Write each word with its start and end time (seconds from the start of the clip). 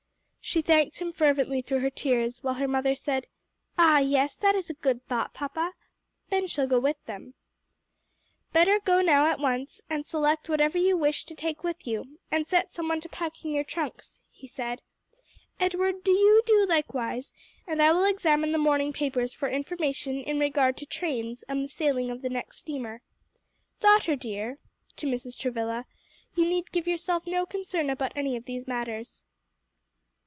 She 0.43 0.63
thanked 0.63 0.99
him 0.99 1.13
fervently 1.13 1.61
through 1.61 1.79
her 1.79 1.91
tears, 1.91 2.43
while 2.43 2.55
her 2.55 2.67
mother 2.67 2.95
said, 2.95 3.27
"Ah 3.77 3.99
yes, 3.99 4.35
that 4.35 4.55
is 4.55 4.69
a 4.69 4.73
good 4.73 5.05
thought, 5.07 5.33
papa! 5.35 5.73
Ben 6.29 6.47
shall 6.47 6.67
go 6.67 6.79
with 6.79 6.97
them." 7.05 7.35
"Better 8.51 8.79
go 8.79 9.01
now 9.01 9.25
and 9.25 9.33
at 9.33 9.39
once 9.39 9.81
select 10.01 10.49
whatever 10.49 10.77
you 10.79 10.97
wish 10.97 11.23
to 11.25 11.35
take 11.35 11.63
with 11.63 11.85
you, 11.87 12.17
and 12.31 12.47
set 12.47 12.71
some 12.71 12.89
one 12.89 12.99
to 13.01 13.07
packing 13.07 13.53
your 13.53 13.63
trunks," 13.63 14.19
he 14.29 14.47
said. 14.47 14.81
"Edward, 15.59 16.03
do 16.03 16.11
you 16.11 16.41
do 16.45 16.65
likewise, 16.67 17.33
and 17.67 17.79
I 17.81 17.93
will 17.93 18.03
examine 18.03 18.51
the 18.51 18.57
morning 18.57 18.91
papers 18.91 19.33
for 19.33 19.47
information 19.47 20.17
in 20.19 20.39
regard 20.39 20.75
to 20.77 20.85
trains 20.87 21.43
and 21.43 21.63
the 21.63 21.69
sailing 21.69 22.09
of 22.09 22.23
the 22.23 22.29
next 22.29 22.57
steamer. 22.57 23.01
Daughter 23.79 24.15
dear," 24.17 24.57
to 24.97 25.05
Mrs. 25.07 25.37
Travilla, 25.39 25.85
"you 26.35 26.45
need 26.45 26.71
give 26.73 26.87
yourself 26.87 27.25
no 27.27 27.45
concern 27.45 27.89
about 27.91 28.11
any 28.17 28.35
of 28.35 28.45
these 28.45 28.67
matters." 28.67 29.23